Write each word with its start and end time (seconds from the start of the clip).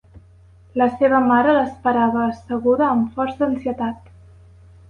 La 0.81 0.87
seva 1.01 1.19
mare 1.25 1.53
l'esperava 1.57 2.25
asseguda 2.31 2.89
amb 2.95 3.15
força 3.19 3.47
ansietat. 3.49 4.13